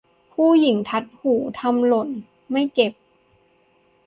[0.33, 2.09] ผู้หญิงทัดหู ทำหล่น
[2.51, 2.93] ไม่เก็บ